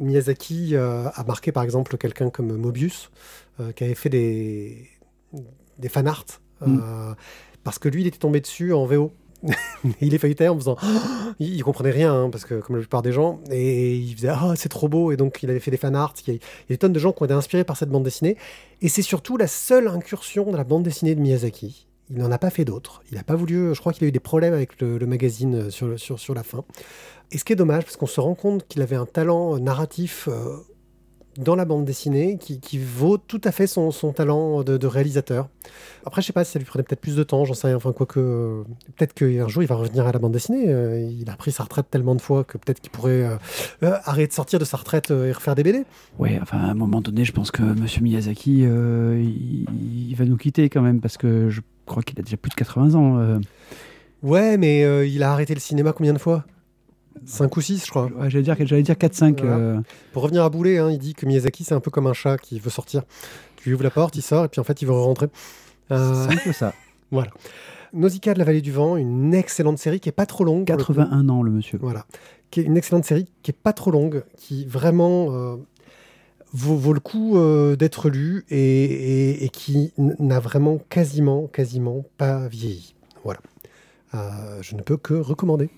Miyazaki 0.00 0.74
euh, 0.74 1.08
a 1.14 1.24
marqué 1.24 1.52
par 1.52 1.62
exemple 1.62 1.96
quelqu'un 1.96 2.30
comme 2.30 2.56
Mobius, 2.56 3.10
euh, 3.60 3.72
qui 3.72 3.84
avait 3.84 3.94
fait 3.94 4.08
des, 4.08 4.88
des 5.78 5.88
fan 5.88 6.06
art, 6.06 6.24
euh, 6.62 6.66
Mm. 6.66 7.14
Parce 7.64 7.78
que 7.78 7.88
lui, 7.88 8.02
il 8.02 8.06
était 8.06 8.18
tombé 8.18 8.40
dessus 8.40 8.72
en 8.72 8.86
VO. 8.86 9.12
il 10.00 10.14
est 10.14 10.18
feuilleté 10.18 10.48
en 10.48 10.56
faisant. 10.56 10.76
il, 11.40 11.62
comprenait 11.62 11.90
rien, 11.90 12.14
hein, 12.14 12.30
parce 12.30 12.44
que 12.44 12.60
comme 12.60 12.76
la 12.76 12.80
plupart 12.80 13.02
des 13.02 13.12
gens, 13.12 13.40
et 13.50 13.96
il 13.96 14.14
faisait 14.14 14.28
Ah, 14.28 14.52
c'est 14.56 14.68
trop 14.68 14.88
beau, 14.88 15.12
et 15.12 15.16
donc 15.16 15.42
il 15.42 15.50
avait 15.50 15.60
fait 15.60 15.70
des 15.70 15.76
fan 15.76 15.94
art. 15.94 16.14
Il 16.26 16.28
y 16.28 16.30
a, 16.32 16.34
il 16.34 16.38
y 16.38 16.72
a 16.72 16.74
des 16.74 16.78
tonnes 16.78 16.92
de 16.92 16.98
gens 16.98 17.12
qui 17.12 17.22
ont 17.22 17.26
été 17.26 17.34
inspirés 17.34 17.64
par 17.64 17.76
cette 17.76 17.88
bande 17.88 18.04
dessinée, 18.04 18.36
et 18.82 18.88
c'est 18.88 19.02
surtout 19.02 19.36
la 19.36 19.46
seule 19.46 19.88
incursion 19.88 20.50
dans 20.50 20.58
la 20.58 20.64
bande 20.64 20.82
dessinée 20.82 21.14
de 21.14 21.20
Miyazaki. 21.20 21.86
Il 22.10 22.18
n'en 22.18 22.30
a 22.32 22.38
pas 22.38 22.50
fait 22.50 22.64
d'autres. 22.64 23.02
Il 23.10 23.16
n'a 23.16 23.22
pas 23.22 23.36
voulu. 23.36 23.72
Je 23.74 23.80
crois 23.80 23.92
qu'il 23.92 24.04
a 24.04 24.08
eu 24.08 24.12
des 24.12 24.20
problèmes 24.20 24.52
avec 24.52 24.80
le, 24.80 24.98
magazine 25.06 25.54
euh, 25.54 25.70
sur, 25.70 25.98
sur, 25.98 26.18
sur 26.18 26.34
la 26.34 26.42
fin. 26.42 26.64
Et 27.30 27.38
ce 27.38 27.44
qui 27.44 27.52
est 27.52 27.56
dommage, 27.56 27.84
parce 27.84 27.96
qu'on 27.96 28.06
se 28.06 28.20
rend 28.20 28.34
compte 28.34 28.66
qu'il 28.66 28.82
avait 28.82 28.96
un 28.96 29.06
talent 29.06 29.54
euh, 29.54 29.58
narratif 29.60 30.28
euh, 30.28 30.56
dans 31.40 31.56
la 31.56 31.64
bande 31.64 31.84
dessinée 31.84 32.38
qui, 32.38 32.60
qui 32.60 32.78
vaut 32.78 33.18
tout 33.18 33.40
à 33.44 33.52
fait 33.52 33.66
son, 33.66 33.90
son 33.90 34.12
talent 34.12 34.62
de, 34.62 34.76
de 34.76 34.86
réalisateur. 34.86 35.48
Après, 36.06 36.22
je 36.22 36.26
sais 36.26 36.32
pas 36.32 36.44
si 36.44 36.52
ça 36.52 36.58
lui 36.58 36.66
prenait 36.66 36.84
peut-être 36.84 37.00
plus 37.00 37.16
de 37.16 37.22
temps, 37.22 37.44
j'en 37.44 37.54
sais 37.54 37.66
rien. 37.66 37.76
Enfin, 37.76 37.92
quoique, 37.92 38.20
euh, 38.20 38.62
peut-être 38.96 39.14
qu'un 39.14 39.48
jour 39.48 39.62
il 39.62 39.66
va 39.66 39.74
revenir 39.74 40.06
à 40.06 40.12
la 40.12 40.18
bande 40.18 40.32
dessinée. 40.32 40.64
Euh, 40.68 41.00
il 41.00 41.28
a 41.30 41.36
pris 41.36 41.52
sa 41.52 41.64
retraite 41.64 41.86
tellement 41.90 42.14
de 42.14 42.20
fois 42.20 42.44
que 42.44 42.58
peut-être 42.58 42.80
qu'il 42.80 42.90
pourrait 42.90 43.38
euh, 43.82 43.96
arrêter 44.04 44.28
de 44.28 44.32
sortir 44.32 44.58
de 44.58 44.64
sa 44.64 44.76
retraite 44.76 45.10
et 45.10 45.32
refaire 45.32 45.54
des 45.54 45.62
BD. 45.62 45.84
Ouais, 46.18 46.38
enfin, 46.40 46.58
à 46.58 46.70
un 46.70 46.74
moment 46.74 47.00
donné, 47.00 47.24
je 47.24 47.32
pense 47.32 47.50
que 47.50 47.62
Monsieur 47.62 48.02
Miyazaki, 48.02 48.60
il, 48.60 49.66
il 50.08 50.14
va 50.14 50.24
nous 50.24 50.36
quitter 50.36 50.68
quand 50.68 50.82
même, 50.82 51.00
parce 51.00 51.16
que 51.16 51.50
je 51.50 51.60
crois 51.86 52.02
qu'il 52.02 52.18
a 52.18 52.22
déjà 52.22 52.36
plus 52.36 52.50
de 52.50 52.54
80 52.54 52.94
ans. 52.94 53.40
Ouais, 54.22 54.56
mais 54.56 55.08
il 55.08 55.22
a 55.22 55.32
arrêté 55.32 55.54
le 55.54 55.60
cinéma 55.60 55.92
combien 55.92 56.12
de 56.12 56.18
fois? 56.18 56.44
5 57.24 57.56
ou 57.56 57.60
6, 57.60 57.84
je 57.86 57.90
crois. 57.90 58.06
Ouais, 58.06 58.30
j'allais 58.30 58.42
dire, 58.44 58.56
j'allais 58.60 58.82
dire 58.82 58.94
4-5. 58.96 59.40
Voilà. 59.40 59.56
euh. 59.56 59.80
Pour 60.12 60.22
revenir 60.22 60.42
à 60.44 60.50
Boulet, 60.50 60.78
hein, 60.78 60.90
il 60.90 60.98
dit 60.98 61.14
que 61.14 61.26
Miyazaki, 61.26 61.64
c'est 61.64 61.74
un 61.74 61.80
peu 61.80 61.90
comme 61.90 62.06
un 62.06 62.12
chat 62.12 62.38
qui 62.38 62.58
veut 62.58 62.70
sortir. 62.70 63.02
Tu 63.56 63.68
lui 63.68 63.74
ouvres 63.74 63.84
la 63.84 63.90
porte, 63.90 64.16
il 64.16 64.22
sort, 64.22 64.44
et 64.44 64.48
puis 64.48 64.60
en 64.60 64.64
fait, 64.64 64.80
il 64.82 64.86
veut 64.86 64.92
rentrer. 64.94 65.26
Euh, 65.90 66.26
C'est 66.28 66.34
un 66.34 66.38
peu 66.44 66.52
ça. 66.52 66.72
Nausicaa 67.92 68.34
de 68.34 68.38
la 68.38 68.44
vallée 68.44 68.60
du 68.60 68.70
vent, 68.72 68.96
une 68.96 69.34
excellente 69.34 69.78
série 69.78 69.98
qui 70.00 70.08
est 70.08 70.12
pas 70.12 70.26
trop 70.26 70.44
longue. 70.44 70.66
pour 70.66 70.76
le 70.76 70.84
coup. 70.84 70.92
81 70.94 71.28
ans, 71.28 71.42
le 71.42 71.50
monsieur. 71.50 71.78
Voilà. 71.82 72.06
Qui 72.50 72.60
est 72.60 72.62
une 72.64 72.76
excellente 72.76 73.04
série 73.04 73.26
qui 73.42 73.50
est 73.50 73.56
pas 73.60 73.72
trop 73.72 73.90
longue, 73.90 74.22
qui 74.36 74.64
vraiment 74.64 75.32
euh, 75.32 75.56
vaut, 76.52 76.76
vaut 76.76 76.92
le 76.92 77.00
coup 77.00 77.36
d'être 77.76 78.08
lue 78.08 78.44
et, 78.48 78.58
et- 78.58 79.44
et 79.44 79.48
qui 79.48 79.92
n'a 79.98 80.38
vraiment 80.40 80.78
quasiment, 80.88 81.48
quasiment 81.48 82.04
pas 82.16 82.46
vieilli. 82.48 82.94
Voilà. 83.24 83.40
Je 84.62 84.74
ne 84.76 84.82
peux 84.82 84.96
que 84.96 85.14
recommander. 85.14 85.68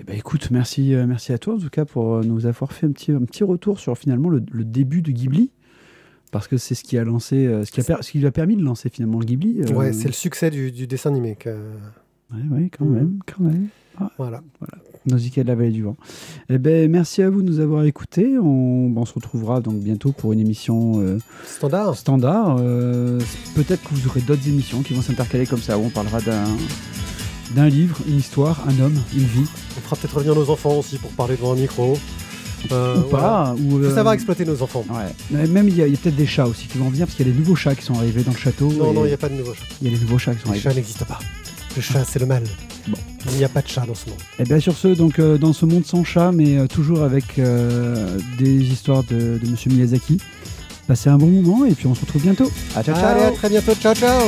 Eh 0.00 0.04
ben, 0.04 0.16
écoute, 0.16 0.50
merci, 0.50 0.94
euh, 0.94 1.06
merci 1.06 1.32
à 1.32 1.38
toi 1.38 1.54
en 1.54 1.58
tout 1.58 1.68
cas 1.68 1.84
pour 1.84 2.14
euh, 2.14 2.22
nous 2.22 2.46
avoir 2.46 2.72
fait 2.72 2.86
un 2.86 2.92
petit, 2.92 3.12
un 3.12 3.20
petit 3.22 3.44
retour 3.44 3.78
sur 3.78 3.96
finalement 3.98 4.30
le, 4.30 4.42
le 4.50 4.64
début 4.64 5.02
de 5.02 5.12
Ghibli. 5.12 5.50
Parce 6.32 6.46
que 6.46 6.56
c'est 6.58 6.74
ce 6.76 6.84
qui 6.84 6.96
a 6.96 7.04
lancé, 7.04 7.46
euh, 7.46 7.64
ce 7.64 7.72
qui, 7.72 7.80
a 7.80 7.84
per- 7.84 7.96
ce 8.02 8.12
qui 8.12 8.18
lui 8.20 8.26
a 8.26 8.30
permis 8.30 8.56
de 8.56 8.62
lancer 8.62 8.88
finalement 8.88 9.18
le 9.18 9.26
Ghibli. 9.26 9.62
euh. 9.62 9.72
Ouais, 9.74 9.92
c'est 9.92 10.06
le 10.06 10.12
succès 10.14 10.48
du, 10.50 10.70
du 10.72 10.86
dessin 10.86 11.10
animé. 11.10 11.36
que- 11.36 11.50
Ouais, 12.32 12.40
ouais, 12.58 12.70
quand 12.76 12.84
Mhm. 12.84 12.94
même, 12.94 13.18
quand 13.26 13.42
même. 13.44 13.66
Voilà. 14.16 14.40
Nausicaa 15.04 15.42
de 15.42 15.48
la 15.48 15.56
vallée 15.56 15.72
du 15.72 15.82
vent. 15.82 15.96
Eh 16.48 16.56
ben, 16.58 16.88
merci 16.90 17.20
à 17.22 17.28
vous 17.28 17.42
de 17.42 17.48
nous 17.48 17.58
avoir 17.60 17.84
écoutés. 17.84 18.38
On, 18.38 18.92
on 18.96 19.04
se 19.04 19.12
retrouvera 19.12 19.60
donc 19.60 19.80
bientôt 19.80 20.12
pour 20.12 20.32
une 20.32 20.38
émission 20.40 21.00
euh, 21.00 21.18
Standard. 21.44 21.96
standard. 21.96 22.58
Euh, 22.60 23.18
Peut-être 23.56 23.82
que 23.82 23.94
vous 23.94 24.06
aurez 24.06 24.20
d'autres 24.20 24.48
émissions 24.48 24.82
qui 24.82 24.94
vont 24.94 25.02
s'intercaler 25.02 25.44
comme 25.44 25.58
ça, 25.60 25.76
où 25.78 25.82
on 25.82 25.90
parlera 25.90 26.20
d'un 26.20 26.44
d'un 27.54 27.68
livre, 27.68 27.96
une 28.08 28.18
histoire, 28.18 28.64
un 28.68 28.82
homme, 28.82 28.96
une 29.14 29.24
vie, 29.24 29.46
On 29.76 29.80
fera 29.80 29.96
peut-être 29.96 30.14
revenir 30.14 30.34
nos 30.34 30.50
enfants 30.50 30.78
aussi 30.78 30.98
pour 30.98 31.10
parler 31.12 31.36
devant 31.36 31.52
un 31.52 31.56
micro. 31.56 31.98
Euh, 32.72 32.98
ou 32.98 33.02
pas. 33.04 33.54
Ou, 33.58 33.70
faut 33.70 33.84
euh, 33.84 33.94
savoir 33.94 34.14
exploiter 34.14 34.44
nos 34.44 34.62
enfants. 34.62 34.84
Ouais. 34.90 35.46
Même 35.46 35.68
il 35.68 35.76
y 35.76 35.82
a, 35.82 35.86
peut-être 35.86 36.16
des 36.16 36.26
chats 36.26 36.46
aussi 36.46 36.66
qui 36.66 36.78
vont 36.78 36.90
venir 36.90 37.06
parce 37.06 37.16
qu'il 37.16 37.26
y 37.26 37.30
a 37.30 37.32
des 37.32 37.38
nouveaux 37.38 37.56
chats 37.56 37.74
qui 37.74 37.84
sont 37.84 37.94
arrivés 37.94 38.22
dans 38.22 38.32
le 38.32 38.36
château. 38.36 38.70
Non, 38.70 38.90
et 38.90 38.94
non, 38.94 39.04
il 39.04 39.08
n'y 39.08 39.14
a 39.14 39.16
pas 39.16 39.28
de 39.30 39.34
nouveau 39.34 39.54
chat. 39.54 39.64
il 39.80 39.90
y 39.90 39.94
a 39.94 39.96
des 39.96 40.02
nouveaux 40.04 40.18
chats 40.18 40.34
qui 40.34 40.40
sont 40.40 40.48
Le 40.48 40.50
arrivés. 40.50 40.68
chat 40.68 40.74
n'existe 40.74 41.04
pas. 41.04 41.18
Le 41.76 41.82
chat, 41.82 42.04
c'est 42.04 42.18
le 42.18 42.26
mal. 42.26 42.42
Bon. 42.88 42.98
Il 43.30 43.36
n'y 43.36 43.44
a 43.44 43.48
pas 43.48 43.62
de 43.62 43.68
chat 43.68 43.86
dans 43.86 43.94
ce 43.94 44.08
monde. 44.08 44.18
Et 44.38 44.44
bien 44.44 44.60
sur 44.60 44.76
ce, 44.76 44.88
donc 44.88 45.18
euh, 45.18 45.38
dans 45.38 45.52
ce 45.52 45.64
monde 45.66 45.86
sans 45.86 46.04
chat, 46.04 46.32
mais 46.32 46.58
euh, 46.58 46.66
toujours 46.66 47.02
avec 47.02 47.38
euh, 47.38 48.18
des 48.38 48.56
histoires 48.56 49.04
de, 49.04 49.38
de 49.38 49.48
Monsieur 49.48 49.70
Miyazaki. 49.70 50.18
Passez 50.88 51.08
un 51.08 51.18
bon 51.18 51.28
moment 51.28 51.64
et 51.64 51.72
puis 51.74 51.86
on 51.86 51.94
se 51.94 52.00
retrouve 52.00 52.22
bientôt. 52.22 52.50
À 52.74 52.82
ciao 52.82 52.96
ciao. 52.96 53.06
Allez, 53.06 53.22
à 53.22 53.30
très 53.30 53.48
bientôt. 53.48 53.74
Ciao, 53.74 53.94
ciao 53.94 54.20